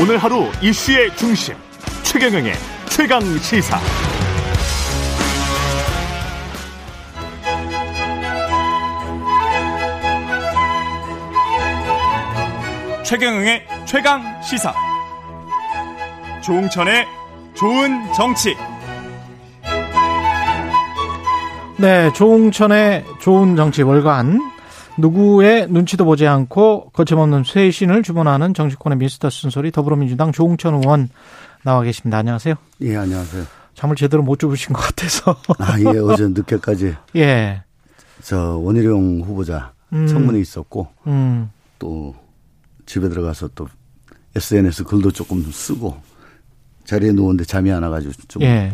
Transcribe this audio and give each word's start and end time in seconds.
오늘 0.00 0.16
하루 0.16 0.50
이슈의 0.62 1.14
중심 1.14 1.54
최경영의 2.04 2.54
최강 2.88 3.20
시사. 3.36 3.78
최경영의 13.04 13.66
최강 13.84 14.42
시사. 14.42 14.72
조웅천의 16.42 17.06
좋은 17.52 18.12
정치. 18.14 18.56
네, 21.76 22.10
조웅천의 22.14 23.04
좋은 23.20 23.54
정치 23.54 23.82
월간 23.82 24.40
누구의 25.00 25.68
눈치도 25.68 26.04
보지 26.04 26.26
않고 26.26 26.90
거침없는 26.92 27.44
쇄신을 27.44 28.02
주문하는 28.02 28.54
정치권의 28.54 28.98
미스터 28.98 29.30
순소리 29.30 29.70
더불어민주당 29.70 30.32
조홍천 30.32 30.74
의원 30.74 31.08
나와 31.62 31.82
계십니다. 31.82 32.18
안녕하세요. 32.18 32.54
예, 32.82 32.96
안녕하세요. 32.96 33.44
잠을 33.74 33.96
제대로 33.96 34.22
못 34.22 34.38
주무신 34.38 34.72
것 34.72 34.80
같아서. 34.80 35.36
아, 35.58 35.78
예, 35.80 35.98
어제 35.98 36.28
늦게까지. 36.28 36.94
예. 37.16 37.62
저 38.22 38.56
원희룡 38.56 39.22
후보자 39.22 39.72
음. 39.92 40.06
청문회 40.06 40.40
있었고, 40.40 40.88
음. 41.06 41.50
또 41.78 42.14
집에 42.86 43.08
들어가서 43.08 43.48
또 43.54 43.68
SNS 44.36 44.84
글도 44.84 45.10
조금 45.12 45.42
쓰고 45.50 46.00
자리에 46.84 47.12
누웠는데 47.12 47.44
잠이 47.44 47.70
안 47.72 47.82
와가지고 47.82 48.12
좀 48.28 48.42
예. 48.42 48.72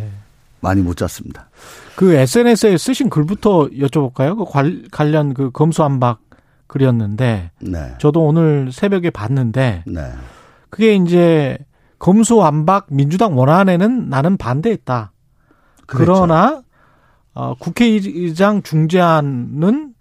많이 0.60 0.80
못 0.82 0.96
잤습니다. 0.96 1.48
그 1.96 2.12
SNS에 2.12 2.76
쓰신 2.76 3.08
글부터 3.08 3.68
여쭤볼까요? 3.70 4.36
그 4.36 4.88
관련 4.90 5.34
그 5.34 5.50
검수안박 5.50 6.20
글이었는데 6.66 7.50
네. 7.60 7.94
저도 7.98 8.24
오늘 8.24 8.70
새벽에 8.70 9.10
봤는데 9.10 9.84
네. 9.86 10.12
그게 10.68 10.94
이제 10.94 11.58
검수안박 11.98 12.88
민주당 12.90 13.36
원안에는 13.38 14.10
나는 14.10 14.36
반대했다. 14.36 15.12
그랬죠. 15.86 16.12
그러나 16.12 16.62
어, 17.32 17.54
국회의장 17.58 18.62
중재안은 18.62 19.94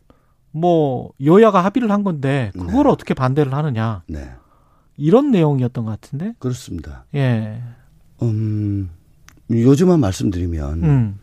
뭐 0.52 1.12
여야가 1.24 1.64
합의를 1.64 1.92
한 1.92 2.04
건데 2.04 2.52
그걸 2.54 2.84
네. 2.86 2.90
어떻게 2.90 3.14
반대를 3.14 3.54
하느냐. 3.54 4.04
네. 4.08 4.30
이런 4.98 5.32
내용이었던 5.32 5.86
것 5.86 5.92
같은데. 5.92 6.34
그렇습니다. 6.40 7.06
예. 7.14 7.62
음, 8.22 8.90
요즘만 9.50 10.00
말씀드리면 10.00 10.84
음. 10.84 11.20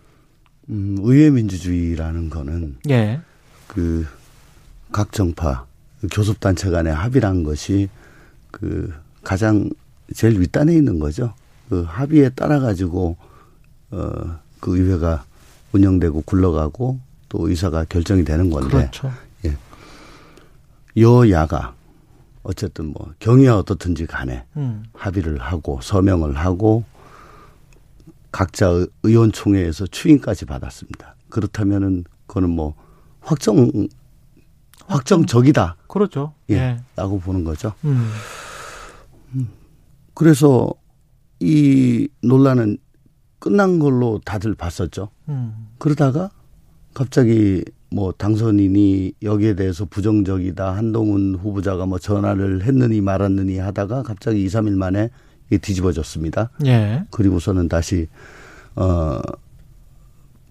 음, 0.70 0.96
의회 1.00 1.30
민주주의라는 1.30 2.30
거는 2.30 2.76
예. 2.90 3.20
그각 3.68 5.12
정파 5.12 5.66
교섭 6.10 6.40
단체 6.40 6.70
간의 6.70 6.94
합의란 6.94 7.42
것이 7.42 7.88
그 8.50 8.92
가장 9.22 9.70
제일 10.14 10.40
윗단에 10.40 10.74
있는 10.74 10.98
거죠. 10.98 11.34
그 11.68 11.82
합의에 11.82 12.28
따라 12.30 12.60
가지고 12.60 13.16
어 13.90 14.42
그 14.62 14.78
의회가 14.78 15.24
운영되고 15.72 16.22
굴러가고 16.22 17.00
또 17.28 17.48
의사가 17.48 17.84
결정이 17.88 18.24
되는 18.24 18.48
건데 18.48 18.68
그렇죠. 18.68 19.12
예. 19.44 19.56
여야가 20.96 21.74
어쨌든 22.44 22.92
뭐 22.92 23.12
경위가 23.18 23.58
어떻든지 23.58 24.06
간에 24.06 24.44
음. 24.56 24.84
합의를 24.92 25.38
하고 25.38 25.80
서명을 25.82 26.36
하고 26.36 26.84
각자 28.32 28.84
의원총회에서 29.02 29.86
추인까지 29.86 30.46
받았습니다. 30.46 31.16
그렇다면은 31.28 32.04
그거는 32.26 32.50
뭐 32.50 32.74
확정 33.20 33.70
확정적이다. 34.86 35.76
그렇죠. 35.86 36.34
예. 36.50 36.54
예. 36.54 36.80
라고 36.96 37.20
보는 37.20 37.44
거죠. 37.44 37.72
음. 37.84 38.10
음. 39.34 39.48
그래서 40.14 40.72
이 41.40 42.08
논란은 42.22 42.78
끝난 43.38 43.78
걸로 43.78 44.20
다들 44.24 44.54
봤었죠. 44.54 45.10
음. 45.28 45.68
그러다가 45.78 46.30
갑자기 46.94 47.64
뭐 47.90 48.12
당선인이 48.12 49.12
여기에 49.22 49.54
대해서 49.54 49.84
부정적이다. 49.84 50.74
한동훈 50.74 51.34
후보자가 51.34 51.86
뭐 51.86 51.98
전화를 51.98 52.62
했느니 52.64 53.00
말았느니 53.00 53.58
하다가 53.58 54.02
갑자기 54.02 54.42
2, 54.44 54.46
3일 54.46 54.76
만에 54.76 55.10
뒤집어졌습니다. 55.58 56.50
예. 56.66 57.04
그리고서는 57.10 57.68
다시 57.68 58.08
어 58.74 59.20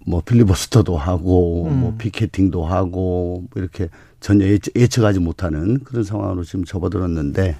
뭐 0.05 0.21
필리버스터도 0.21 0.97
하고 0.97 1.67
음. 1.67 1.79
뭐 1.79 1.95
피켓팅도 1.97 2.65
하고 2.65 3.45
뭐 3.51 3.61
이렇게 3.61 3.89
전혀 4.19 4.45
예측, 4.45 4.75
예측하지 4.75 5.19
못하는 5.19 5.79
그런 5.83 6.03
상황으로 6.03 6.43
지금 6.43 6.65
접어들었는데 6.65 7.55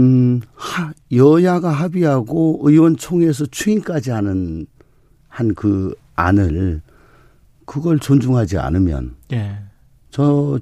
음 0.00 0.40
하, 0.54 0.92
여야가 1.12 1.70
합의하고 1.70 2.60
의원총회에서 2.62 3.46
추인까지 3.46 4.10
하는 4.10 4.66
한 5.28 5.54
그 5.54 5.94
안을 6.14 6.82
그걸 7.64 7.98
존중하지 7.98 8.58
않으면 8.58 9.14
예. 9.32 9.58
저 10.10 10.58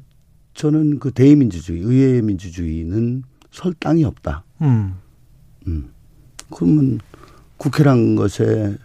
저는 0.55 1.01
그 1.01 1.11
대의민주주의, 1.11 1.81
의회 1.81 2.21
민주주의는 2.21 3.25
설 3.51 3.73
땅이 3.75 4.05
없다. 4.05 4.45
음. 4.63 4.95
음. 5.67 5.91
그러면 6.51 7.01
국회란 7.57 8.17
것에 8.17 8.77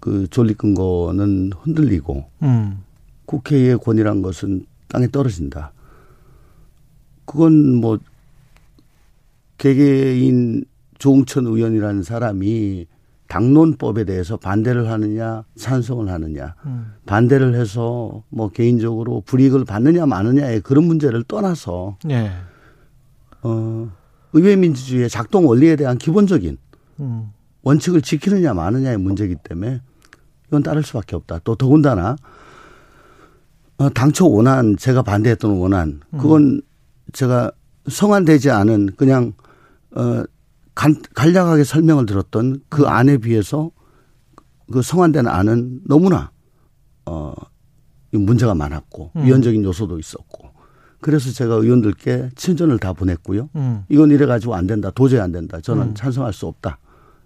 그 0.00 0.26
존립 0.28 0.58
근거는 0.58 1.52
흔들리고 1.54 2.24
음. 2.42 2.82
국회의 3.24 3.76
권위란 3.78 4.22
것은 4.22 4.66
땅에 4.88 5.08
떨어진다. 5.08 5.72
그건 7.24 7.74
뭐 7.74 7.98
개개인 9.58 10.64
조홍천 10.98 11.46
의원이라는 11.46 12.02
사람이 12.02 12.86
당론법에 13.28 14.04
대해서 14.04 14.38
반대를 14.38 14.90
하느냐 14.90 15.44
찬성을 15.56 16.08
하느냐 16.08 16.54
음. 16.64 16.94
반대를 17.04 17.54
해서 17.54 18.22
뭐 18.30 18.48
개인적으로 18.48 19.20
불이익을 19.26 19.66
받느냐 19.66 20.06
마느냐의 20.06 20.62
그런 20.62 20.84
문제를 20.84 21.24
떠나서 21.24 21.98
네. 22.04 22.30
어 23.42 23.92
의회 24.32 24.56
민주주의의 24.56 25.08
작동 25.08 25.48
원리에 25.48 25.76
대한 25.76 25.98
기본적인 25.98 26.58
음. 27.00 27.30
원칙을 27.62 28.02
지키느냐 28.02 28.54
마느냐의 28.54 28.98
문제이기 28.98 29.36
때문에 29.42 29.80
이건 30.48 30.62
따를 30.62 30.82
수밖에 30.82 31.16
없다. 31.16 31.40
또 31.44 31.54
더군다나 31.54 32.16
어, 33.78 33.88
당초 33.90 34.30
원안 34.30 34.76
제가 34.76 35.02
반대했던 35.02 35.50
원안 35.52 36.00
그건 36.12 36.42
음. 36.42 36.60
제가 37.12 37.52
성안되지 37.86 38.50
않은 38.50 38.90
그냥 38.96 39.32
어 39.92 40.22
간, 40.74 41.00
간략하게 41.14 41.64
설명을 41.64 42.06
들었던 42.06 42.60
그 42.68 42.82
음. 42.82 42.88
안에 42.88 43.18
비해서 43.18 43.70
그 44.70 44.82
성안된 44.82 45.26
안은 45.26 45.80
너무나 45.86 46.30
어 47.06 47.32
문제가 48.12 48.54
많았고 48.54 49.12
음. 49.16 49.24
위헌적인 49.24 49.64
요소도 49.64 49.98
있었고 49.98 50.50
그래서 51.00 51.30
제가 51.30 51.54
의원들께 51.54 52.30
친전을 52.34 52.78
다 52.78 52.92
보냈고요. 52.92 53.48
음. 53.56 53.84
이건 53.88 54.10
이래 54.10 54.26
가지고 54.26 54.54
안 54.54 54.66
된다. 54.66 54.90
도저히 54.90 55.20
안 55.20 55.32
된다. 55.32 55.60
저는 55.60 55.82
음. 55.82 55.94
찬성할 55.94 56.32
수 56.32 56.46
없다. 56.46 56.78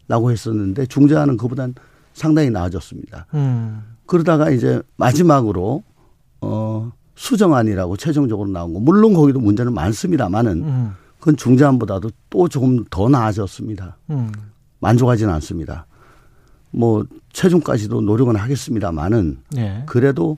라고 0.09 0.31
했었는데 0.31 0.87
중재안은 0.87 1.37
그보단 1.37 1.75
상당히 2.13 2.51
나아졌습니다. 2.51 3.27
음. 3.35 3.83
그러다가 4.07 4.51
이제 4.51 4.83
마지막으로 4.97 5.83
어 6.43 6.93
수정안이라고 7.15 7.97
최종적으로 7.97 8.51
나온 8.51 8.75
거 8.75 8.81
물론 8.81 9.15
거기도 9.15 9.41
문제는 9.41 9.73
많습니다만은 9.73 10.63
음. 10.63 10.93
그건 11.19 11.37
중재안보다도 11.37 12.11
또 12.31 12.49
조금 12.49 12.85
더 12.91 13.09
나아졌습니다. 13.09 13.97
음. 14.11 14.33
만족하지는 14.81 15.33
않습니다. 15.35 15.87
뭐 16.73 17.07
최종까지도 17.33 18.01
노력은 18.01 18.37
하겠습니다만은 18.37 19.39
네. 19.53 19.85
그래도 19.87 20.37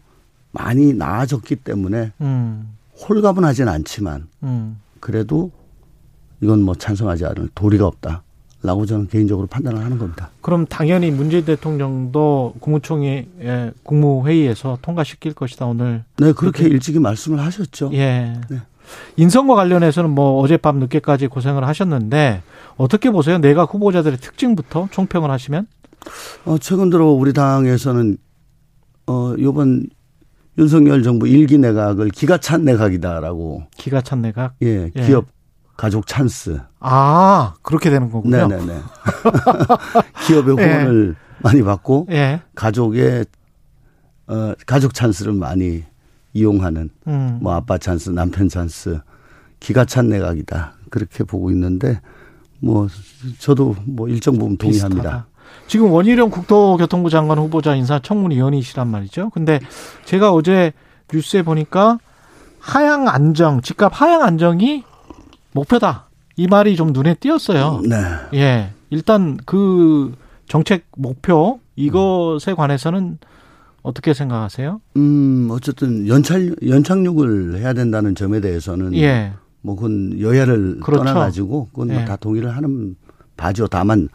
많이 0.53 0.93
나아졌기 0.93 1.57
때문에 1.57 2.13
음. 2.21 2.77
홀가분하지는 3.09 3.73
않지만 3.73 4.29
음. 4.43 4.81
그래도 5.01 5.51
이건 6.41 6.63
뭐 6.63 6.75
찬성하지 6.75 7.25
않을 7.27 7.49
도리가 7.55 7.87
없다. 7.87 8.23
라고 8.63 8.87
저는 8.87 9.09
개인적으로 9.09 9.47
판단을 9.47 9.85
하는 9.85 9.99
겁니다. 9.99 10.31
그럼 10.41 10.65
당연히 10.65 11.11
문재인 11.11 11.45
대통령도 11.45 12.55
국무총회 12.61 13.27
국무회의에서 13.83 14.79
통과시킬 14.81 15.35
것이다 15.35 15.67
오늘. 15.67 16.05
네 16.17 16.33
그렇게, 16.33 16.61
그렇게. 16.61 16.69
일찍이 16.69 16.99
말씀을 16.99 17.41
하셨죠. 17.41 17.91
예. 17.93 18.41
네. 18.49 18.63
인선과 19.19 19.55
관련해서는 19.55 20.09
뭐 20.09 20.41
어젯밤 20.41 20.79
늦게까지 20.79 21.27
고생을 21.27 21.67
하셨는데 21.67 22.43
어떻게 22.79 23.11
보세요? 23.11 23.37
내각 23.37 23.75
후보자들의 23.75 24.17
특징부터 24.19 24.89
총평을 24.91 25.31
하시면? 25.31 25.67
어 26.47 26.57
최근 26.59 26.89
들어 26.89 27.09
우리 27.09 27.35
당에서는 27.35 28.17
어 29.09 29.35
요번 29.41 29.85
윤석열 30.59 31.03
정부 31.03 31.27
일기 31.27 31.59
내각을 31.59 32.11
기가 32.11 32.39
찬 32.39 32.65
내각이다라고. 32.65 33.65
기가 33.77 34.01
찬 34.01 34.23
내각? 34.23 34.55
예, 34.63 34.91
예. 34.95 35.07
기업 35.07 35.27
가족 35.77 36.07
찬스. 36.07 36.61
아, 36.81 37.55
그렇게 37.63 37.91
되는 37.91 38.11
거군요. 38.11 38.47
네네네. 38.47 38.81
기업의 40.27 40.57
예. 40.59 40.63
후원을 40.65 41.17
예. 41.19 41.25
많이 41.43 41.63
받고 41.63 42.07
예. 42.11 42.41
가족의 42.55 43.27
어 44.27 44.55
가족 44.67 44.95
찬스를 44.95 45.33
많이 45.33 45.83
이용하는 46.33 46.91
음. 47.09 47.39
뭐 47.43 47.55
아빠 47.55 47.77
찬스, 47.77 48.11
남편 48.11 48.49
찬스, 48.49 49.01
기가 49.61 49.85
찬 49.85 50.09
내각이다. 50.09 50.75
그렇게 50.91 51.25
보고 51.25 51.51
있는데 51.51 52.01
뭐 52.61 52.89
저도 53.39 53.75
뭐 53.85 54.09
일정 54.09 54.39
부분 54.39 54.57
동의합니다. 54.57 55.03
비슷하다. 55.03 55.27
지금 55.67 55.91
원희룡 55.91 56.31
국토교통부 56.31 57.11
장관 57.11 57.39
후보자 57.39 57.75
인사 57.75 57.99
청문위원이시란 57.99 58.87
말이죠. 58.89 59.31
근데 59.31 59.61
제가 60.05 60.33
어제 60.33 60.73
뉴스에 61.13 61.43
보니까 61.43 61.99
하향 62.61 63.09
안정, 63.09 63.61
집값 63.61 63.93
하향 64.01 64.23
안정이 64.23 64.85
목표다. 65.53 66.09
이 66.37 66.47
말이 66.47 66.77
좀 66.77 66.93
눈에 66.93 67.15
띄었어요. 67.15 67.83
네. 67.89 67.97
예. 68.35 68.71
일단 68.91 69.39
그 69.45 70.13
정책 70.49 70.85
목표 70.97 71.61
이것에 71.77 72.55
관해서는 72.55 73.19
어떻게 73.83 74.15
생각하세요? 74.15 74.81
음, 74.97 75.49
어쨌든 75.51 76.09
연착 76.09 76.41
연착륙을 76.67 77.59
해야 77.59 77.73
된다는 77.75 78.15
점에 78.15 78.41
대해서는 78.41 78.95
예. 78.95 79.33
뭐 79.61 79.77
그건 79.77 80.19
여야를 80.21 80.81
그렇죠. 80.81 81.05
떠나 81.05 81.15
가지고 81.15 81.69
그건 81.71 81.89
뭐 81.89 82.01
예. 82.01 82.05
다 82.05 82.17
동의를 82.17 82.57
하는 82.57 82.97
바죠. 83.37 83.67
다만 83.67 84.09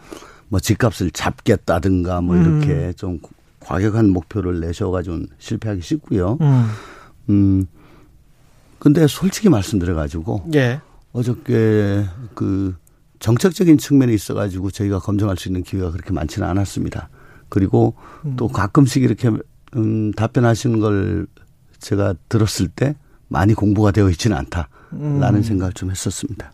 뭐 0.49 0.59
집값을 0.59 1.11
잡겠다든가 1.11 2.21
뭐 2.21 2.35
음. 2.35 2.61
이렇게 2.61 2.93
좀 2.93 3.19
과격한 3.59 4.09
목표를 4.09 4.59
내셔가지고 4.59 5.19
실패하기 5.37 5.81
쉽고요. 5.81 6.37
음. 6.41 6.65
음. 7.29 7.65
근데 8.79 9.07
솔직히 9.07 9.49
말씀드려가지고 9.49 10.49
예. 10.55 10.81
어저께 11.11 12.05
그 12.33 12.75
정책적인 13.19 13.77
측면에 13.77 14.13
있어가지고 14.13 14.71
저희가 14.71 14.99
검증할 14.99 15.37
수 15.37 15.49
있는 15.49 15.63
기회가 15.63 15.91
그렇게 15.91 16.13
많지는 16.13 16.47
않았습니다. 16.47 17.09
그리고 17.49 17.95
음. 18.25 18.35
또 18.37 18.47
가끔씩 18.47 19.03
이렇게 19.03 19.29
음, 19.75 20.11
답변하시는 20.13 20.79
걸 20.79 21.27
제가 21.79 22.15
들었을 22.29 22.67
때 22.69 22.95
많이 23.27 23.53
공부가 23.53 23.91
되어 23.91 24.09
있지는 24.09 24.37
않다라는 24.37 25.39
음. 25.39 25.43
생각을 25.43 25.73
좀 25.73 25.91
했었습니다. 25.91 26.51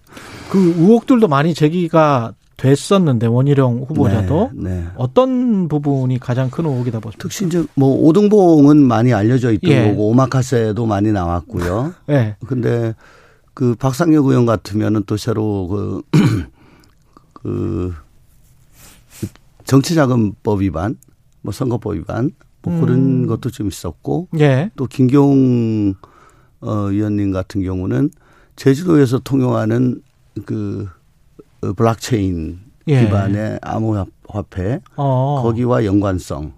그 0.50 0.58
의혹들도 0.78 1.28
많이 1.28 1.54
제기가 1.54 2.34
됐었는데 2.66 3.28
원희룡 3.28 3.86
후보자도 3.88 4.52
네, 4.54 4.70
네. 4.70 4.86
어떤 4.96 5.68
부분이 5.68 6.20
가장 6.20 6.50
큰 6.50 6.66
의혹이다 6.66 7.00
보십니까? 7.00 7.28
특히 7.28 7.46
이제 7.46 7.66
뭐 7.76 7.90
오등봉은 8.08 8.78
많이 8.78 9.14
알려져 9.14 9.52
있던 9.52 9.72
예. 9.72 9.90
거고 9.90 10.10
오마카세도 10.10 10.86
많이 10.86 11.12
나왔고요. 11.12 11.94
예. 12.10 12.36
근데 12.48 12.94
그 13.54 13.76
박상혁 13.76 14.26
의원 14.26 14.46
같으면은 14.46 15.04
또 15.06 15.18
새로 15.18 15.68
그, 15.68 16.02
그 17.34 17.94
정치자금법 19.66 20.62
위반, 20.62 20.98
뭐 21.42 21.52
선거법 21.52 21.96
위반 21.96 22.32
뭐 22.62 22.82
그런 22.82 22.98
음. 22.98 23.28
것도 23.28 23.52
좀 23.52 23.68
있었고 23.68 24.28
예. 24.40 24.72
또 24.76 24.88
김경 24.88 25.94
어, 26.62 26.72
의원님 26.90 27.32
같은 27.32 27.62
경우는 27.64 28.10
제주도에서 28.56 29.20
통용하는 29.20 30.02
그 30.46 30.88
어, 30.88 31.05
블록체인 31.74 32.60
예. 32.88 33.06
기반의 33.06 33.60
암호화폐 33.62 34.82
어. 34.96 35.42
거기와 35.44 35.86
연관성 35.86 36.54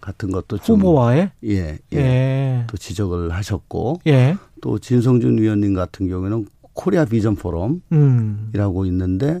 같은 0.00 0.30
것도 0.30 0.58
좀 0.58 0.80
후보와의 0.80 1.30
예, 1.44 1.78
예, 1.92 1.96
예. 1.96 2.64
또 2.68 2.76
지적을 2.76 3.30
하셨고 3.30 4.00
예. 4.06 4.36
또 4.60 4.78
진성준 4.78 5.38
위원님 5.38 5.74
같은 5.74 6.08
경우에는 6.08 6.46
코리아 6.74 7.04
비전 7.04 7.36
포럼이라고 7.36 7.82
음. 7.92 8.86
있는데 8.86 9.40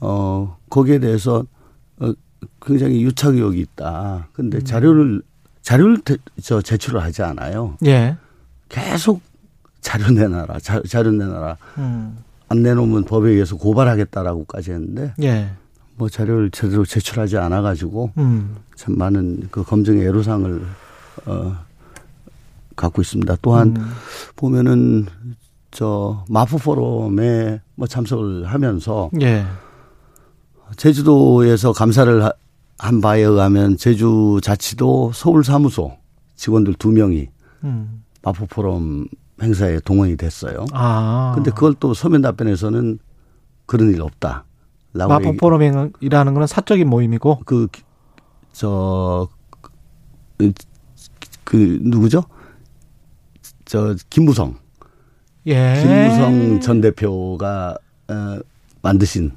어 0.00 0.56
거기에 0.68 0.98
대해서 0.98 1.44
어, 1.98 2.12
굉장히 2.60 3.02
유착 3.02 3.34
의혹이 3.34 3.60
있다. 3.60 4.28
근데 4.32 4.58
음. 4.58 4.64
자료를 4.64 5.22
자료를 5.62 5.98
저 6.42 6.60
제출을 6.60 7.02
하지 7.02 7.22
않아요. 7.22 7.76
예. 7.84 8.16
계속 8.68 9.20
자료 9.80 10.10
내놔라, 10.10 10.58
자, 10.58 11.02
료 11.02 11.10
내놔라. 11.12 11.56
음. 11.78 12.18
안 12.48 12.62
내놓으면 12.62 13.04
법에 13.04 13.30
의해서 13.30 13.56
고발하겠다라고까지 13.56 14.72
했는데 14.72 15.14
예. 15.22 15.50
뭐 15.96 16.08
자료를 16.08 16.50
제대로 16.50 16.84
제출하지 16.84 17.38
않아 17.38 17.62
가지고 17.62 18.12
음. 18.18 18.56
참 18.74 18.96
많은 18.96 19.48
그 19.50 19.62
검증의 19.62 20.06
애로사항을 20.06 20.62
어 21.26 21.56
갖고 22.76 23.00
있습니다. 23.00 23.36
또한 23.42 23.74
음. 23.76 23.90
보면은 24.36 25.06
저 25.70 26.24
마포 26.28 26.58
포럼에 26.58 27.60
뭐 27.74 27.86
참석을 27.86 28.46
하면서 28.46 29.10
예. 29.20 29.44
제주도에서 30.76 31.72
감사를 31.72 32.30
한 32.78 33.00
바에 33.00 33.22
의하면 33.22 33.76
제주 33.76 34.38
자치도 34.42 35.12
서울 35.14 35.42
사무소 35.44 35.96
직원들 36.36 36.74
두 36.74 36.90
명이 36.90 37.28
음. 37.64 38.04
마포 38.22 38.46
포럼 38.46 39.06
행사에 39.42 39.80
동원이 39.80 40.16
됐어요. 40.16 40.64
아. 40.72 41.32
근데 41.34 41.50
그걸 41.50 41.74
또 41.78 41.94
서면 41.94 42.22
답변에서는 42.22 42.98
그런 43.66 43.90
일 43.92 44.00
없다. 44.02 44.44
마포 44.92 45.36
포럼이라는 45.36 46.34
거는 46.34 46.46
사적인 46.46 46.88
모임이고 46.88 47.40
그저그 47.44 49.28
누구죠? 51.82 52.24
저 53.66 53.94
김무성. 54.08 54.56
예. 55.46 55.74
김무성 55.82 56.60
전 56.60 56.80
대표가 56.80 57.76
어 58.08 58.38
만드신 58.80 59.32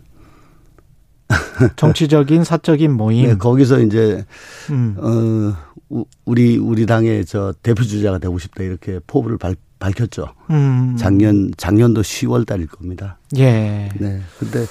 정치적인 1.75 2.43
사적인 2.43 2.91
모임. 2.93 3.27
네, 3.27 3.35
거기서 3.35 3.81
이제 3.81 4.25
음. 4.69 4.95
어 4.97 6.03
우리 6.25 6.57
우리 6.57 6.85
당의 6.85 7.25
저 7.25 7.53
대표 7.61 7.83
주자가 7.83 8.19
되고 8.19 8.39
싶다 8.39 8.63
이렇게 8.63 8.99
포부를 9.07 9.37
발, 9.37 9.55
밝혔죠. 9.79 10.33
음. 10.49 10.95
작년 10.97 11.51
작년도 11.57 12.01
10월 12.01 12.45
달일 12.45 12.67
겁니다. 12.67 13.17
예. 13.37 13.89
네. 13.97 14.21
근데 14.37 14.65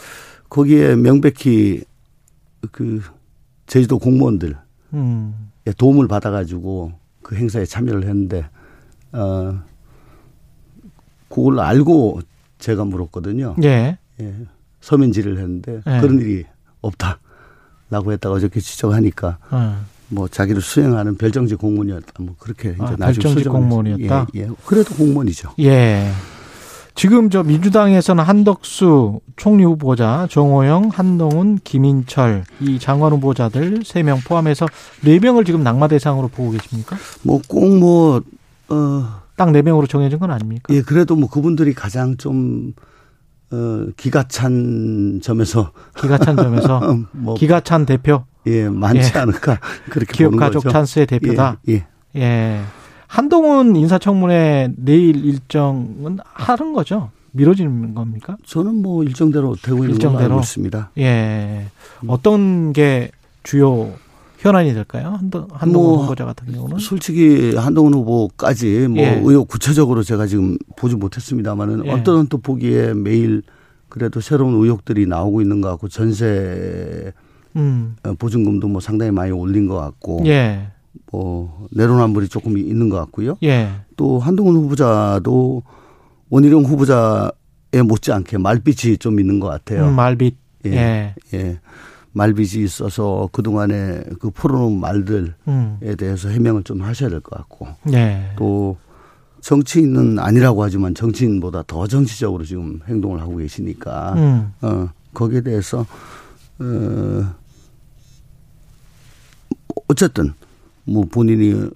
거기에 0.49 0.97
명백히 0.97 1.85
그 2.71 3.03
제주도 3.67 3.99
공무원들 3.99 4.57
음. 4.95 5.51
도움을 5.77 6.09
받아가지고 6.09 6.93
그 7.23 7.37
행사에 7.37 7.65
참여를 7.65 8.05
했는데 8.05 8.49
어 9.13 9.59
그걸 11.29 11.61
알고 11.61 12.21
제가 12.59 12.85
물었거든요. 12.85 13.57
예. 13.63 13.99
예. 14.21 14.35
서면 14.81 15.13
질의를 15.13 15.39
했는데 15.39 15.81
예. 15.87 16.01
그런 16.01 16.21
일이 16.21 16.45
없다라고 16.83 18.13
했다가 18.13 18.35
어저께 18.35 18.61
지적하니까 18.61 19.39
음. 19.53 19.87
뭐 20.09 20.27
자기를 20.29 20.63
수행하는 20.63 21.17
별정직 21.17 21.59
공무원이었다. 21.59 22.13
뭐 22.21 22.35
그렇게 22.39 22.71
이제 22.71 22.77
아, 22.81 22.97
나중에 22.99 23.23
별정직 23.23 23.49
공무원이었다. 23.51 24.27
예, 24.37 24.41
예. 24.41 24.49
그래도 24.65 24.95
공무원이죠. 24.95 25.51
예. 25.61 26.11
지금 26.95 27.31
저 27.31 27.45
민주당에서는 27.45 28.25
한덕수 28.25 29.21
총리 29.37 29.63
후보자, 29.65 30.27
정호영, 30.31 30.91
한동훈, 30.93 31.59
김인철 31.63 32.45
이 32.61 32.79
장관 32.81 33.13
후보자들 33.13 33.83
세 33.85 34.03
명 34.03 34.19
포함해서 34.21 34.67
네 35.05 35.21
명을 35.21 35.45
지금 35.45 35.63
낙마 35.63 35.87
대상으로 35.89 36.27
보고 36.29 36.51
계십니까? 36.51 36.97
뭐 37.23 37.41
꼭 37.47 37.79
뭐 37.79 38.21
어. 38.71 39.19
딱 39.37 39.53
네 39.53 39.63
명으로 39.63 39.87
정해진 39.87 40.19
건 40.19 40.33
아닙니까? 40.33 40.75
예, 40.75 40.83
그래도 40.83 41.15
뭐 41.15 41.29
그분들이 41.31 41.73
가장 41.73 42.17
좀 42.17 42.73
어, 43.53 43.87
기가 43.97 44.25
찬 44.27 45.21
점에서 45.23 45.71
기가 46.01 46.19
찬 46.19 46.37
점에서 46.37 46.81
뭐 47.13 47.35
기가 47.37 47.61
찬 47.61 47.87
대표 47.87 48.25
예 48.47 48.69
많지 48.69 49.13
예. 49.15 49.19
않을까 49.19 49.59
그렇게 49.91 50.13
기업 50.13 50.37
가족 50.37 50.61
거죠. 50.65 50.71
찬스의 50.73 51.07
대표다. 51.07 51.59
예, 51.69 51.75
예. 52.17 52.21
예. 52.21 52.61
한동훈 53.07 53.75
인사청문회 53.77 54.73
내일 54.77 55.25
일정은 55.25 56.19
하는 56.25 56.73
거죠? 56.73 57.11
미뤄지는 57.33 57.95
겁니까? 57.95 58.37
저는 58.47 58.83
뭐 58.83 59.03
일정대로 59.05 59.55
되고 59.57 59.79
있는 59.79 59.91
일정대로. 59.93 60.13
걸로 60.23 60.25
알고 60.35 60.41
있습니다. 60.41 60.91
예. 60.99 61.67
어떤 62.07 62.73
게 62.73 63.11
주요 63.43 63.93
현안이 64.39 64.73
될까요? 64.73 65.15
한동, 65.19 65.49
한동훈 65.53 65.89
뭐 65.91 66.03
후보자 66.03 66.25
같은 66.25 66.53
경우는? 66.53 66.79
솔직히 66.79 67.55
한동훈 67.57 67.95
후보까지 67.95 68.89
뭐 68.89 68.99
예. 68.99 69.21
의혹 69.25 69.49
구체적으로 69.49 70.03
제가 70.03 70.27
지금 70.27 70.57
보지 70.77 70.97
못했습니다만은 70.97 71.87
예. 71.87 71.91
어떤 71.91 72.29
또 72.29 72.39
보기에 72.39 72.95
매일 72.95 73.43
그래도 73.89 74.21
새로운 74.21 74.55
의혹들이 74.63 75.07
나오고 75.07 75.41
있는 75.41 75.61
것 75.61 75.69
같고 75.71 75.89
전세 75.89 77.13
음. 77.57 77.97
어, 78.05 78.15
보증금도 78.15 78.69
뭐 78.69 78.81
상당히 78.81 79.11
많이 79.13 79.31
올린 79.33 79.67
것 79.67 79.77
같고 79.77 80.23
예. 80.27 80.69
뭐 81.11 81.67
내로남불이 81.73 82.29
조금 82.29 82.57
있는 82.59 82.89
것 82.89 82.97
같고요. 82.97 83.37
예. 83.43 83.71
또 83.97 84.19
한동훈 84.19 84.57
후보자도 84.57 85.63
원희룡 86.31 86.65
후보자에 86.65 87.83
못지않게 87.85 88.39
말빛이 88.39 88.99
좀 88.99 89.19
있는 89.21 89.41
것 89.41 89.49
같아요. 89.49 89.89
음, 89.89 89.95
말빛. 89.97 90.37
예. 90.67 90.73
예. 90.73 91.15
예. 91.35 91.61
말빚이 92.13 92.63
있어서 92.65 93.29
그동안에 93.33 94.03
그 94.19 94.31
풀어놓은 94.31 94.81
말들에 94.81 95.31
음. 95.47 95.79
대해서 95.99 96.29
해명을 96.31 96.65
좀 96.65 96.81
하셔야 96.83 97.11
될 97.11 97.21
것 97.21 97.37
같고 97.37 97.69
네. 97.85 98.33
또 98.37 98.77
정치인은 99.41 100.19
아니라고 100.19 100.65
하지만 100.65 100.95
정치인보다 100.95 101.63
더 101.67 101.87
정치적으로 101.87 102.45
지금 102.45 102.81
행동을 102.89 103.21
하고 103.21 103.37
계시니까 103.37 104.15
음. 104.17 104.53
어 104.63 104.89
거기에 105.15 105.43
대해서 105.43 105.87
어 106.61 107.35
어쨌든 109.89 110.35
뭐 110.85 111.05
본인이 111.11 111.71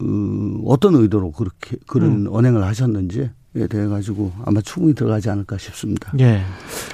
어, 0.00 0.62
어떤 0.66 0.94
의도로 0.94 1.32
그렇게 1.32 1.76
그런 1.86 2.26
음. 2.26 2.32
언행을 2.32 2.64
하셨는지 2.64 3.30
대해 3.70 3.86
가지고 3.86 4.32
아마 4.44 4.60
충분히 4.62 4.94
들어가지 4.94 5.28
않을까 5.28 5.58
싶습니다. 5.58 6.12
예. 6.20 6.42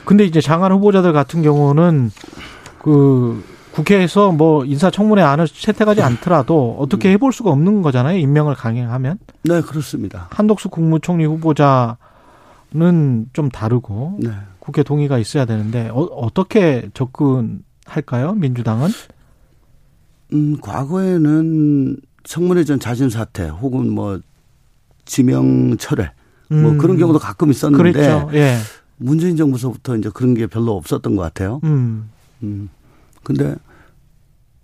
근데 0.04 0.24
이제 0.24 0.40
장관 0.40 0.72
후보자들 0.72 1.12
같은 1.12 1.42
경우는 1.42 2.10
그 2.82 3.42
국회에서 3.72 4.32
뭐 4.32 4.64
인사청문회 4.64 5.22
안을 5.22 5.46
채택하지 5.46 6.02
않더라도 6.02 6.76
어떻게 6.80 7.12
해볼 7.12 7.32
수가 7.32 7.50
없는 7.50 7.82
거잖아요. 7.82 8.18
임명을 8.18 8.54
강행하면. 8.54 9.18
네, 9.44 9.60
그렇습니다. 9.60 10.26
한덕수 10.30 10.68
국무총리 10.68 11.24
후보자는 11.26 11.96
좀 13.32 13.48
다르고 13.50 14.18
네. 14.20 14.30
국회 14.68 14.82
동의가 14.82 15.18
있어야 15.18 15.46
되는데 15.46 15.88
어, 15.94 16.28
떻게 16.34 16.90
접근할까요? 16.92 18.34
민주당은? 18.34 18.90
음, 20.34 20.60
과거에는 20.60 21.96
청문회 22.24 22.64
전 22.64 22.78
자진 22.78 23.08
사퇴 23.08 23.48
혹은 23.48 23.88
뭐 23.90 24.20
지명 25.06 25.78
철회 25.78 26.10
뭐 26.50 26.72
음. 26.72 26.76
그런 26.76 26.98
경우도 26.98 27.18
가끔 27.18 27.50
있었는데 27.50 27.92
그랬죠. 27.92 28.28
예. 28.34 28.58
문재인 28.98 29.36
정부서부터 29.38 29.96
이제 29.96 30.10
그런 30.12 30.34
게 30.34 30.46
별로 30.46 30.76
없었던 30.76 31.16
것 31.16 31.22
같아요. 31.22 31.60
음. 31.64 32.10
음. 32.42 32.68
근데 33.24 33.56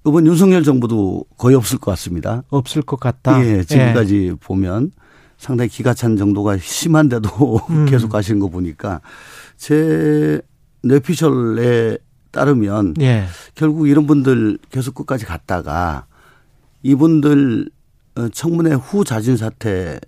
이번 0.06 0.26
윤석열 0.26 0.64
정부도 0.64 1.24
거의 1.38 1.56
없을 1.56 1.78
것 1.78 1.92
같습니다. 1.92 2.42
없을 2.50 2.82
것 2.82 3.00
같다. 3.00 3.42
예, 3.42 3.64
지금까지 3.64 4.26
예. 4.32 4.34
보면 4.34 4.90
상당히 5.38 5.68
기가 5.68 5.94
찬 5.94 6.16
정도가 6.16 6.58
심한데도 6.58 7.28
음. 7.70 7.86
계속 7.86 8.10
가시는 8.10 8.40
거 8.40 8.48
보니까 8.48 9.00
제 9.56 10.40
뇌피셜에 10.82 11.98
따르면 12.30 12.94
예. 13.00 13.24
결국 13.54 13.88
이런 13.88 14.06
분들 14.06 14.58
계속 14.70 14.94
끝까지 14.94 15.24
갔다가 15.24 16.06
이분들 16.82 17.70
어, 18.16 18.28
청문회 18.28 18.74
후 18.74 19.04
자진 19.04 19.36
사퇴 19.36 20.00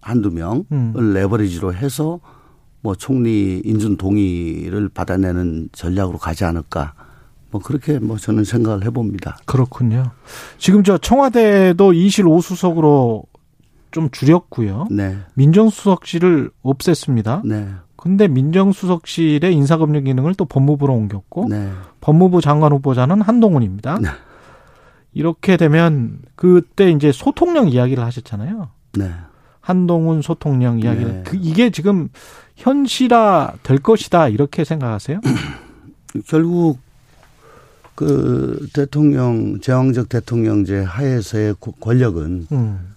한두 0.00 0.30
명을 0.30 0.64
음. 0.72 0.92
레버리지로 1.14 1.74
해서 1.74 2.20
뭐 2.80 2.94
총리 2.94 3.60
인준 3.64 3.96
동의를 3.96 4.88
받아내는 4.90 5.70
전략으로 5.72 6.18
가지 6.18 6.44
않을까. 6.44 6.94
뭐 7.50 7.60
그렇게 7.60 7.98
뭐 7.98 8.16
저는 8.16 8.44
생각을 8.44 8.84
해봅니다. 8.84 9.38
그렇군요. 9.44 10.12
지금 10.58 10.84
저 10.84 10.96
청와대도 10.98 11.92
이실 11.92 12.24
5수석으로 12.24 13.24
좀 13.90 14.10
줄였고요. 14.10 14.88
네. 14.90 15.16
민정수석실을 15.34 16.50
없앴습니다. 16.62 17.46
네. 17.46 17.68
근데 17.96 18.28
민정수석실의 18.28 19.52
인사검증 19.54 20.04
기능을 20.04 20.34
또 20.34 20.44
법무부로 20.44 20.94
옮겼고 20.94 21.48
네. 21.48 21.70
법무부 22.00 22.40
장관 22.40 22.72
후보자는 22.72 23.20
한동훈입니다. 23.20 23.98
네. 24.00 24.08
이렇게 25.12 25.56
되면 25.56 26.18
그때 26.34 26.90
이제 26.90 27.10
소통령 27.10 27.68
이야기를 27.68 28.04
하셨잖아요. 28.04 28.68
네. 28.98 29.10
한동훈 29.60 30.22
소통령 30.22 30.78
이야기를 30.78 31.12
네. 31.12 31.22
그 31.26 31.36
이게 31.40 31.70
지금 31.70 32.08
현실화 32.54 33.54
될 33.62 33.78
것이다 33.78 34.28
이렇게 34.28 34.62
생각하세요? 34.62 35.20
결국 36.28 36.78
그 37.96 38.68
대통령 38.74 39.58
제왕적 39.60 40.08
대통령제 40.08 40.80
하에서의 40.84 41.54
권력은 41.80 42.46
음. 42.52 42.95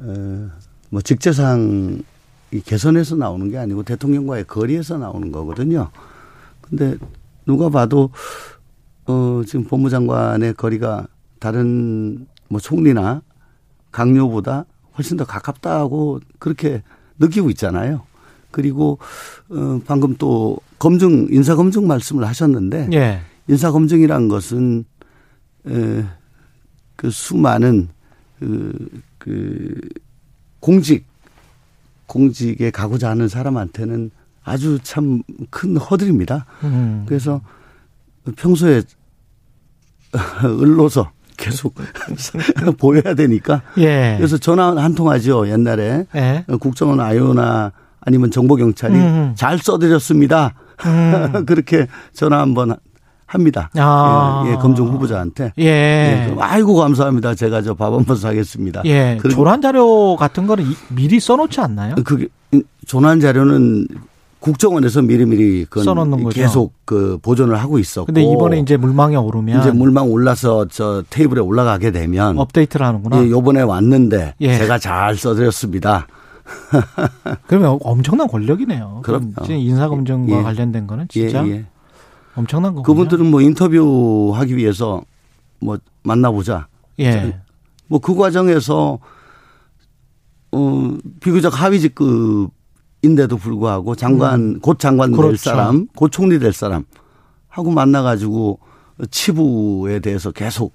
어, 0.00 0.50
뭐 0.90 1.00
직제상 1.00 2.02
이 2.52 2.60
개선에서 2.60 3.16
나오는 3.16 3.48
게 3.50 3.58
아니고 3.58 3.82
대통령과의 3.84 4.44
거리에서 4.44 4.98
나오는 4.98 5.30
거거든요. 5.30 5.90
근데 6.60 6.96
누가 7.46 7.68
봐도 7.68 8.10
어 9.06 9.42
지금 9.46 9.64
법무장관의 9.64 10.54
거리가 10.54 11.06
다른 11.38 12.26
뭐 12.48 12.60
총리나 12.60 13.22
강요보다 13.92 14.66
훨씬 14.96 15.16
더 15.16 15.24
가깝다고 15.24 16.20
그렇게 16.38 16.82
느끼고 17.18 17.50
있잖아요. 17.50 18.02
그리고 18.50 18.98
어 19.48 19.80
방금 19.86 20.16
또 20.16 20.58
검증 20.78 21.28
인사 21.30 21.54
검증 21.54 21.86
말씀을 21.86 22.26
하셨는데 22.26 22.88
예. 22.92 23.20
인사 23.46 23.70
검증이란 23.70 24.28
것은 24.28 24.84
에그 25.66 27.10
수많은 27.10 27.88
그, 28.38 28.88
그 29.20 29.74
공직 30.58 31.06
공직에 32.06 32.70
가고자 32.72 33.10
하는 33.10 33.28
사람한테는 33.28 34.10
아주 34.42 34.78
참 34.82 35.22
큰 35.50 35.76
허들입니다. 35.76 36.46
음. 36.64 37.04
그래서 37.06 37.40
평소에 38.36 38.82
을로서 40.44 41.12
계속 41.36 41.74
보여야 42.78 43.14
되니까. 43.14 43.62
예. 43.78 44.14
그래서 44.18 44.38
전화 44.38 44.74
한 44.76 44.94
통 44.94 45.08
하죠. 45.10 45.48
옛날에 45.48 46.06
예. 46.14 46.44
국정원 46.60 47.00
아요나 47.00 47.72
아니면 48.00 48.30
정보경찰이 48.30 48.94
음. 48.94 49.34
잘 49.36 49.58
써드렸습니다. 49.58 50.54
음. 50.86 51.44
그렇게 51.46 51.86
전화 52.12 52.40
한번 52.40 52.76
합니다. 53.30 53.70
아. 53.76 54.42
예, 54.46 54.50
예, 54.50 54.54
검증 54.56 54.86
후보자한테. 54.86 55.52
예. 55.58 55.64
예. 55.64 56.34
아이고 56.40 56.74
감사합니다. 56.74 57.34
제가 57.36 57.62
저 57.62 57.74
밥 57.74 57.94
한 57.94 58.04
번 58.04 58.16
사겠습니다. 58.16 58.82
예. 58.86 59.18
조난 59.32 59.62
자료 59.62 60.16
같은 60.16 60.46
거는 60.48 60.64
미리 60.88 61.20
써놓지 61.20 61.60
않나요? 61.60 61.94
그게 62.04 62.26
조난 62.86 63.20
자료는 63.20 63.86
국정원에서 64.40 65.02
미리미리 65.02 65.66
써놓는 65.72 66.24
거죠. 66.24 66.34
계속 66.40 66.72
그 66.84 67.18
보존을 67.22 67.56
하고 67.60 67.78
있었고. 67.78 68.06
근데 68.06 68.22
이번에 68.22 68.58
이제 68.58 68.76
물망에 68.76 69.14
오르면 69.14 69.60
이제 69.60 69.70
물망 69.70 70.10
올라서 70.10 70.66
저 70.68 71.04
테이블에 71.10 71.40
올라가게 71.40 71.92
되면 71.92 72.36
업데이트를 72.38 72.84
하는구나. 72.84 73.22
예, 73.22 73.30
요번에 73.30 73.60
왔는데 73.62 74.34
예. 74.40 74.58
제가 74.58 74.78
잘 74.78 75.14
써드렸습니다. 75.16 76.06
그러면 77.46 77.78
엄청난 77.82 78.26
권력이네요. 78.26 79.00
그럼 79.04 79.34
인사검증과 79.48 80.38
예. 80.38 80.42
관련된 80.42 80.86
거는 80.88 81.06
진짜 81.08 81.46
예, 81.46 81.50
예. 81.50 81.64
엄청난 82.34 82.74
거. 82.74 82.82
그분들은 82.82 83.30
뭐 83.30 83.40
인터뷰하기 83.40 84.56
위해서 84.56 85.02
뭐 85.60 85.78
만나보자. 86.02 86.68
예. 87.00 87.40
뭐그 87.88 88.14
과정에서 88.14 88.98
어 90.52 90.96
비교적 91.20 91.60
하위 91.60 91.80
직급인데도 91.80 93.36
불구하고 93.36 93.94
장관 93.94 94.40
음. 94.40 94.60
곧 94.60 94.78
장관 94.78 95.12
그렇죠. 95.12 95.28
될 95.28 95.36
사람, 95.38 95.86
곧 95.94 96.10
총리 96.10 96.38
될 96.38 96.52
사람 96.52 96.84
하고 97.48 97.70
만나 97.70 98.02
가지고 98.02 98.60
치부에 99.10 100.00
대해서 100.00 100.30
계속 100.30 100.72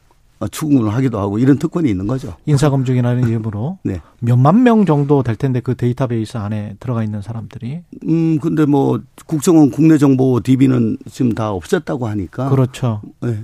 추궁을 0.48 0.94
하기도 0.94 1.20
하고 1.20 1.40
이런 1.40 1.58
특권이 1.58 1.90
있는 1.90 2.08
거죠. 2.08 2.36
인사검증이라는 2.46 3.28
이름으로 3.30 3.80
네. 3.84 4.02
몇만 4.20 4.64
명 4.64 4.86
정도 4.86 5.24
될 5.24 5.36
텐데 5.36 5.60
그 5.60 5.75
데이터베이스 5.75 6.38
안에 6.38 6.75
들어가 6.80 7.04
있는 7.04 7.22
사람들이. 7.22 7.82
음 8.08 8.40
근데 8.40 8.66
뭐 8.66 9.00
국정원 9.25 9.72
국내 9.72 9.98
정보 9.98 10.40
DB는 10.42 10.98
지금 11.10 11.34
다 11.34 11.52
없앴다고 11.54 12.04
하니까. 12.04 12.50
그렇죠. 12.50 13.02
네. 13.22 13.44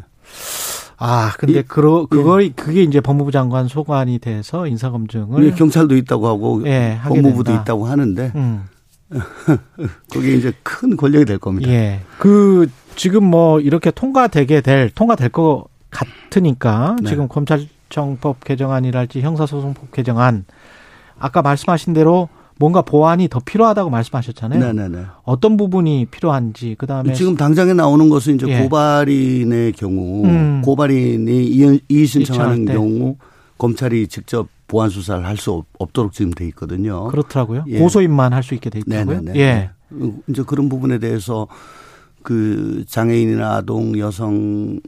아, 1.03 1.34
근데 1.39 1.60
이, 1.60 1.63
그러 1.63 2.05
그거 2.05 2.43
예. 2.43 2.50
그게 2.50 2.84
이제 2.84 3.01
법무부 3.01 3.31
장관 3.31 3.67
소관이 3.67 4.20
돼서 4.20 4.67
인사 4.67 4.91
검증을 4.91 5.43
예, 5.46 5.51
경찰도 5.51 5.96
있다고 5.98 6.27
하고 6.27 6.62
예, 6.67 7.00
법무부도 7.03 7.46
된다. 7.46 7.62
있다고 7.63 7.88
하는데 7.88 8.31
음. 8.36 8.63
그게 10.13 10.36
이제 10.36 10.53
큰 10.62 10.96
권력이 10.96 11.25
될 11.25 11.39
겁니다. 11.39 11.70
예. 11.72 12.01
그 12.20 12.70
지금 12.96 13.24
뭐 13.24 13.60
이렇게 13.60 13.89
통과되게 13.89 14.62
될 14.62 14.91
통과될 14.91 15.29
거 15.29 15.65
같으니까 15.91 16.95
네. 17.01 17.10
지금 17.10 17.27
검찰청법 17.27 18.43
개정안이랄지 18.43 19.21
형사소송법 19.21 19.91
개정안 19.91 20.45
아까 21.19 21.41
말씀하신 21.41 21.93
대로 21.93 22.29
뭔가 22.57 22.81
보완이 22.83 23.27
더 23.27 23.39
필요하다고 23.39 23.89
말씀하셨잖아요. 23.89 24.60
네네네. 24.60 24.88
네, 24.89 24.98
네. 25.01 25.05
어떤 25.24 25.57
부분이 25.57 26.05
필요한지 26.12 26.75
그다음에 26.77 27.13
지금 27.13 27.36
당장에 27.36 27.74
나오는 27.74 28.07
것은 28.10 28.36
이제 28.36 28.48
예. 28.48 28.62
고발인의 28.62 29.74
경우 29.74 30.25
음. 30.25 30.62
고발인이 30.63 31.48
이의 31.89 32.05
신청하는 32.05 32.65
경우 32.65 33.15
검찰이 33.57 34.07
직접 34.07 34.48
보안 34.67 34.89
수사를 34.89 35.25
할 35.25 35.38
수 35.38 35.63
없도록 35.79 36.13
지금 36.13 36.31
돼 36.31 36.45
있거든요. 36.50 37.07
그렇더라고요. 37.07 37.65
예. 37.67 37.79
고소인만 37.79 38.31
할 38.31 38.43
수 38.43 38.53
있게 38.53 38.69
돼 38.69 38.79
있다고요. 38.79 39.21
네네네. 39.21 39.39
예. 39.39 39.69
이제 40.29 40.43
그런 40.45 40.69
부분에 40.69 41.00
대해서 41.00 41.48
그 42.24 42.83
장애인이나 42.88 43.55
아동, 43.55 43.98
여성 43.98 44.79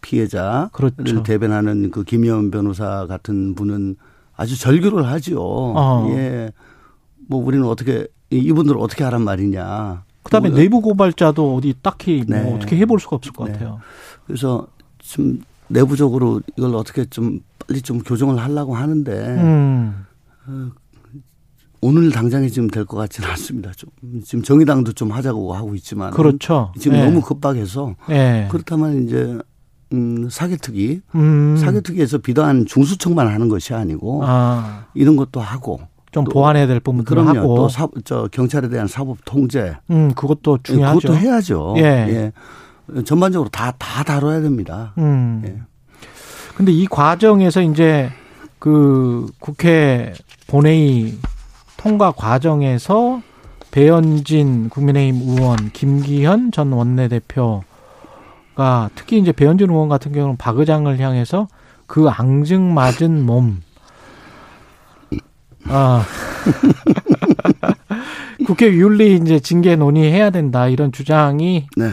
피해자를 0.00 0.68
그렇죠. 0.72 1.22
대변하는 1.22 1.90
그 1.90 2.04
김여은 2.04 2.50
변호사 2.50 3.06
같은 3.06 3.54
분은 3.54 3.96
아주 4.36 4.58
절규를 4.58 5.06
하죠. 5.06 5.40
어. 5.42 6.06
예. 6.10 6.50
뭐 7.28 7.44
우리는 7.44 7.64
어떻게 7.66 8.06
이분들 8.30 8.74
을 8.74 8.80
어떻게 8.80 9.04
하란 9.04 9.22
말이냐. 9.22 10.04
그다음에 10.22 10.50
뭐, 10.50 10.58
내부 10.58 10.80
고발자도 10.80 11.56
어디 11.56 11.74
딱히 11.82 12.24
뭐 12.28 12.36
네. 12.36 12.42
뭐 12.44 12.56
어떻게 12.56 12.76
해볼 12.76 13.00
수가 13.00 13.16
없을 13.16 13.32
것 13.32 13.46
네. 13.46 13.52
같아요. 13.52 13.80
그래서 14.26 14.66
좀 14.98 15.40
내부적으로 15.68 16.40
이걸 16.56 16.74
어떻게 16.74 17.04
좀 17.04 17.40
빨리 17.66 17.80
좀 17.82 18.00
교정을 18.00 18.38
하려고 18.38 18.74
하는데 18.74 19.12
음. 19.12 20.06
어, 20.46 20.70
오늘 21.82 22.10
당장에 22.10 22.48
지금 22.48 22.68
될 22.68 22.84
것 22.84 22.96
같지는 22.98 23.28
않습니다. 23.30 23.72
좀 23.72 23.90
지금 24.24 24.42
정의당도 24.42 24.92
좀 24.92 25.10
하자고 25.12 25.54
하고 25.54 25.74
있지만 25.74 26.10
그렇죠. 26.10 26.72
지금 26.78 26.98
네. 26.98 27.04
너무 27.06 27.22
급박해서 27.22 27.94
네. 28.08 28.48
그렇다면 28.50 29.04
이제 29.04 29.38
음, 29.92 30.28
사개특위, 30.30 31.00
음. 31.14 31.56
사개특위에서 31.56 32.18
비단 32.18 32.66
중수청만 32.66 33.26
하는 33.26 33.48
것이 33.48 33.74
아니고 33.74 34.22
아. 34.24 34.86
이런 34.94 35.16
것도 35.16 35.40
하고 35.40 35.80
좀 36.12 36.24
보완해야 36.24 36.66
될 36.66 36.80
그럼요. 36.80 37.28
하고 37.28 37.54
또 37.56 37.68
사, 37.68 37.88
저 38.04 38.28
경찰에 38.30 38.68
대한 38.68 38.86
사법 38.86 39.18
통제. 39.24 39.76
음, 39.90 40.12
그것도 40.14 40.58
중요하죠. 40.62 41.00
그것도 41.00 41.16
해야죠. 41.16 41.74
예. 41.78 41.82
예. 42.92 43.02
전반적으로 43.04 43.48
다다 43.50 44.02
다뤄야 44.02 44.40
됩니다. 44.40 44.92
음. 44.98 45.42
예. 45.44 45.60
근데 46.56 46.72
이 46.72 46.86
과정에서 46.86 47.62
이제 47.62 48.10
그 48.58 49.26
국회 49.38 50.12
본회의 50.46 51.14
통과 51.76 52.10
과정에서 52.10 53.22
배현진 53.70 54.68
국민의힘 54.68 55.28
의원, 55.28 55.70
김기현 55.72 56.50
전 56.50 56.72
원내대표 56.72 57.62
가 58.60 58.90
특히 58.94 59.18
이제 59.18 59.32
배현진 59.32 59.70
의원 59.70 59.88
같은 59.88 60.12
경우는 60.12 60.36
박 60.36 60.58
의장을 60.58 61.00
향해서 61.00 61.48
그 61.86 62.10
앙증 62.10 62.74
맞은 62.74 63.24
몸, 63.24 63.62
아. 65.64 66.04
국회 68.46 68.70
윤리 68.74 69.16
이제 69.16 69.40
징계 69.40 69.76
논의해야 69.76 70.28
된다 70.28 70.68
이런 70.68 70.92
주장이 70.92 71.68
네. 71.76 71.90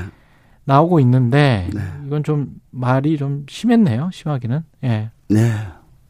나오고 0.65 0.99
있는데 0.99 1.69
네. 1.73 1.81
이건 2.05 2.23
좀 2.23 2.59
말이 2.71 3.17
좀 3.17 3.45
심했네요. 3.47 4.09
심하기는. 4.11 4.63
예. 4.83 5.11
네. 5.29 5.53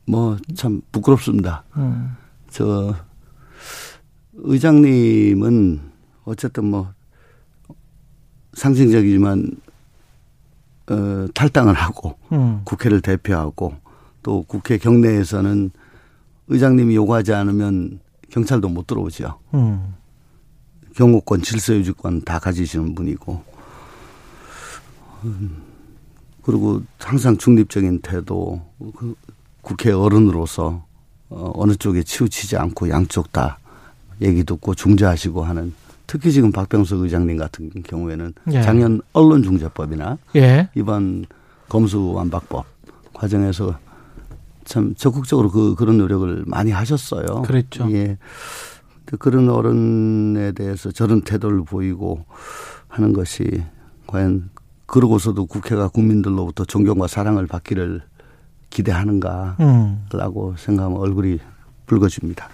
뭐 0.08 0.38
참 0.56 0.82
부끄럽습니다. 0.92 1.66
음. 1.76 2.16
저 2.50 2.96
의장님은 4.34 5.82
어쨌든 6.24 6.66
뭐 6.66 6.94
상징적이지만 8.54 9.52
어, 10.90 11.28
탈당을 11.34 11.74
하고 11.74 12.18
음. 12.32 12.62
국회를 12.64 13.02
대표하고 13.02 13.76
또 14.24 14.44
국회 14.44 14.78
경내에서는 14.78 15.72
의장님이 16.48 16.96
요구하지 16.96 17.34
않으면 17.34 18.00
경찰도 18.30 18.70
못 18.70 18.88
들어오죠. 18.88 19.40
음. 19.54 19.96
경호권, 20.96 21.44
질서유지권 21.44 22.24
다 22.24 22.40
가지시는 22.40 22.96
분이고, 22.96 23.44
음, 25.26 25.62
그리고 26.42 26.82
항상 27.00 27.38
중립적인 27.38 28.00
태도, 28.02 28.62
그 28.96 29.14
국회 29.62 29.92
어른으로서 29.92 30.86
어, 31.30 31.52
어느 31.56 31.76
쪽에 31.76 32.04
치우치지 32.04 32.58
않고 32.58 32.90
양쪽 32.90 33.32
다 33.32 33.60
얘기 34.22 34.44
듣고 34.44 34.74
중재하시고 34.74 35.44
하는 35.44 35.74
특히 36.08 36.32
지금 36.32 36.52
박병석 36.52 37.02
의장님 37.02 37.38
같은 37.38 37.70
경우에는 37.84 38.34
예. 38.54 38.62
작년 38.62 39.02
언론중재법이나 39.14 40.18
예. 40.38 40.70
이번 40.74 41.26
검수완박법 41.70 42.66
과정에서 43.14 43.78
참 44.64 44.96
적극적으로 44.96 45.52
그 45.52 45.76
그런 45.76 45.98
노력을 45.98 46.44
많이 46.48 46.72
하셨어요. 46.72 47.44
그랬죠. 47.44 47.92
예. 47.92 48.18
그런 49.20 49.50
어른에 49.50 50.52
대해서 50.54 50.92
저런 50.92 51.22
태도를 51.22 51.64
보이고 51.64 52.26
하는 52.88 53.14
것이 53.14 53.64
과연 54.06 54.50
그러고서도 54.86 55.46
국회가 55.46 55.88
국민들로부터 55.88 56.66
존경과 56.66 57.08
사랑을 57.08 57.48
받기를 57.48 58.02
기대하는가라고 58.70 59.58
음. 59.60 60.56
생각하면 60.58 60.98
얼굴이 61.00 61.40
붉어집니다. 61.86 62.50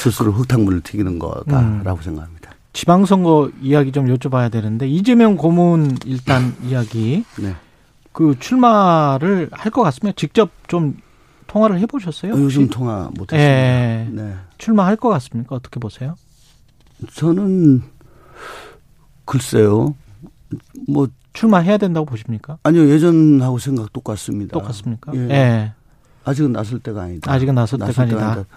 스스로 0.00 0.32
흙탕물을 0.32 0.80
튀기는 0.82 1.18
거다라고 1.18 1.98
음. 1.98 2.02
생각합니다. 2.02 2.35
지방선거 2.80 3.50
이야기 3.62 3.90
좀 3.90 4.04
여쭤봐야 4.06 4.52
되는데 4.52 4.86
이재명 4.86 5.36
고문 5.36 5.96
일단 6.04 6.54
이야기 6.62 7.24
네. 7.40 7.54
그 8.12 8.36
출마를 8.38 9.48
할 9.50 9.72
것 9.72 9.82
같으면 9.82 10.12
직접 10.14 10.50
좀 10.68 10.94
통화를 11.46 11.80
해보셨어요? 11.80 12.34
어, 12.34 12.36
요즘 12.36 12.68
통화 12.68 13.04
못했습니다. 13.16 13.38
예. 13.42 14.08
네. 14.12 14.34
출마할 14.58 14.96
것 14.96 15.08
같습니까? 15.08 15.56
어떻게 15.56 15.80
보세요? 15.80 16.16
저는 17.14 17.82
글쎄요. 19.24 19.94
뭐 20.86 21.08
출마해야 21.32 21.78
된다고 21.78 22.04
보십니까? 22.04 22.58
아니요 22.62 22.90
예전하고 22.90 23.58
생각 23.58 23.90
똑같습니다. 23.94 24.52
똑같습니까? 24.52 25.12
예. 25.14 25.20
예. 25.30 25.72
아직은 26.24 26.52
나설 26.52 26.78
때가 26.80 27.02
아니다. 27.04 27.32
아직은 27.32 27.54
나설, 27.54 27.78
나설 27.78 28.06
때가, 28.06 28.18
때가 28.20 28.32
아니다. 28.32 28.48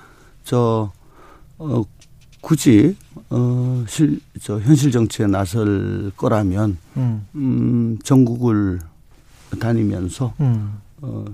저 0.43 0.91
어, 1.57 1.83
굳이 2.41 2.95
어, 3.29 3.83
실, 3.87 4.19
저 4.41 4.59
현실 4.59 4.91
정치에 4.91 5.27
나설 5.27 6.11
거라면 6.15 6.77
음, 6.97 7.27
음 7.35 7.97
전국을 8.03 8.79
다니면서 9.59 10.33
음. 10.39 10.79
어, 11.01 11.25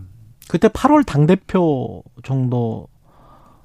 그때 0.47 0.67
8월 0.67 1.05
당 1.05 1.25
대표 1.25 2.03
정도 2.23 2.87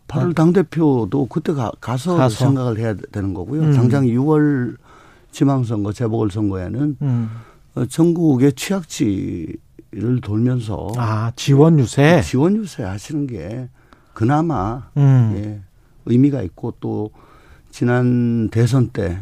8월 0.08 0.34
당 0.34 0.52
대표도 0.52 1.26
그때 1.26 1.52
가, 1.52 1.70
가서, 1.80 2.16
가서, 2.16 2.44
생각을 2.44 2.78
해야 2.78 2.94
되는 2.94 3.32
거고요. 3.32 3.62
음. 3.62 3.72
당장 3.72 4.04
6월 4.04 4.76
지방선거, 5.30 5.92
재보궐선거에는 5.92 6.96
음. 7.00 7.30
어, 7.76 7.86
전국의 7.86 8.54
취약지를 8.54 10.20
돌면서 10.22 10.88
아 10.96 11.30
지원 11.36 11.78
유세 11.78 12.20
지원 12.22 12.56
유세 12.56 12.82
하시는 12.82 13.26
게 13.28 13.68
그나마 14.12 14.88
음. 14.96 15.32
예, 15.36 15.60
의미가 16.06 16.42
있고 16.42 16.74
또 16.80 17.10
지난 17.70 18.48
대선 18.50 18.88
때 18.88 19.18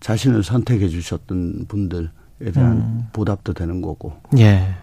자신을 0.00 0.42
선택해 0.42 0.88
주셨던 0.88 1.66
분들에 1.68 2.08
대한 2.52 2.76
음. 2.76 3.08
보답도 3.12 3.54
되는 3.54 3.80
거고. 3.80 4.14
예. 4.38 4.74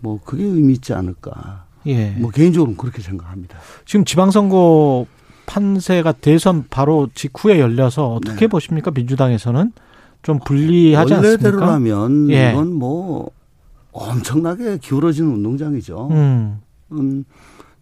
뭐 0.00 0.20
그게 0.24 0.44
의미 0.44 0.74
있지 0.74 0.92
않을까. 0.92 1.66
예. 1.86 2.10
뭐 2.10 2.30
개인적으로는 2.30 2.76
그렇게 2.76 3.02
생각합니다. 3.02 3.58
지금 3.84 4.04
지방선거 4.04 5.06
판세가 5.46 6.12
대선 6.12 6.64
바로 6.68 7.08
직후에 7.14 7.60
열려서 7.60 8.14
어떻게 8.14 8.40
네. 8.40 8.46
보십니까? 8.48 8.90
민주당에서는 8.90 9.72
좀 10.22 10.40
불리하지 10.40 11.14
않습니까? 11.14 11.48
원래대로라면 11.48 12.30
예. 12.30 12.50
이건 12.50 12.72
뭐 12.74 13.30
엄청나게 13.92 14.78
기울어지는 14.78 15.30
운동장이죠. 15.30 16.08
음. 16.10 16.60
음, 16.92 17.24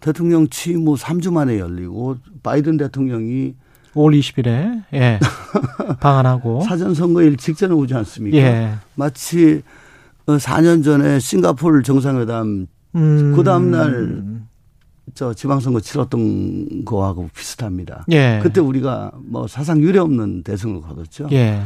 대통령 0.00 0.48
취임 0.48 0.86
후 0.86 0.94
3주 0.94 1.32
만에 1.32 1.58
열리고 1.58 2.16
바이든 2.42 2.76
대통령이 2.76 3.54
5월 3.94 4.18
20일에 4.18 4.82
예. 4.94 5.18
방한하고 6.00 6.62
사전 6.62 6.94
선거일 6.94 7.36
직전에 7.36 7.72
오지 7.74 7.94
않습니까? 7.94 8.36
예. 8.36 8.74
마치 8.94 9.62
4년 10.26 10.80
어, 10.80 10.82
전에 10.82 11.18
싱가포르 11.20 11.82
정상회담 11.82 12.66
음. 12.96 13.32
그 13.36 13.42
다음 13.42 13.70
날 13.70 14.44
저 15.14 15.34
지방선거 15.34 15.80
치렀던 15.80 16.84
거하고 16.84 17.28
비슷합니다. 17.34 18.04
예. 18.10 18.40
그때 18.42 18.60
우리가 18.60 19.12
뭐 19.22 19.46
사상 19.46 19.80
유례 19.80 19.98
없는 19.98 20.42
대승을 20.42 20.80
거뒀죠. 20.80 21.28
예. 21.32 21.60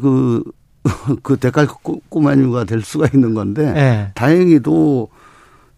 그, 0.00 0.42
그 1.22 1.36
대깔 1.36 1.66
꼬마뉴가 2.08 2.64
될 2.64 2.82
수가 2.82 3.08
있는 3.14 3.34
건데 3.34 3.72
예. 3.76 4.12
다행히도 4.14 5.08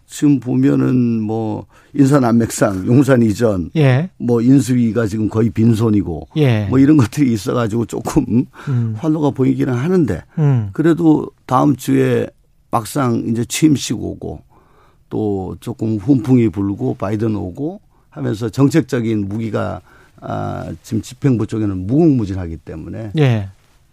지금 0.09 0.40
보면은 0.40 1.21
뭐 1.21 1.66
인사남맥상 1.92 2.87
용산 2.87 3.23
이전 3.23 3.71
예. 3.77 4.11
뭐 4.16 4.40
인수위가 4.40 5.07
지금 5.07 5.29
거의 5.29 5.51
빈손이고 5.51 6.29
예. 6.37 6.64
뭐 6.64 6.79
이런 6.79 6.97
것들이 6.97 7.31
있어가지고 7.33 7.85
조금 7.85 8.47
음. 8.68 8.94
활로가 8.97 9.31
보이기는 9.31 9.73
하는데 9.73 10.23
음. 10.38 10.71
그래도 10.73 11.31
다음 11.44 11.77
주에 11.77 12.27
막상 12.71 13.23
이제 13.29 13.44
취임식 13.44 14.03
오고 14.03 14.40
또 15.11 15.57
조금 15.61 15.99
훈풍이 15.99 16.49
불고 16.49 16.94
바이든 16.94 17.37
오고 17.37 17.81
하면서 18.09 18.49
정책적인 18.49 19.29
무기가 19.29 19.83
아 20.21 20.73
지금 20.83 21.03
집행부 21.03 21.47
쪽에는 21.47 21.87
무궁무진하기 21.87 22.57
때문에 22.59 23.12
예. 23.18 23.49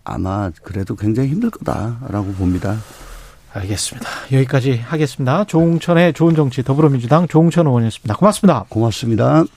아마 0.06 0.49
그래도 0.63 0.95
굉장히 0.95 1.30
힘들 1.30 1.49
거다라고 1.49 2.32
봅니다. 2.34 2.78
알겠습니다. 3.56 4.10
여기까지 4.32 4.82
하겠습니다. 4.86 5.46
조홍천의 5.46 6.13
좋은 6.13 6.36
정치 6.36 6.63
더불어민주당 6.63 7.28
조홍천 7.28 7.68
의원이었습니다. 7.68 8.15
고맙습니다. 8.15 8.65
고맙습니다. 8.70 9.46